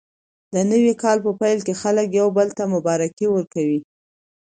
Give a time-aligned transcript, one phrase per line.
[0.53, 3.79] د نوي کال په پیل کې خلک یو بل ته مبارکي ورکوي.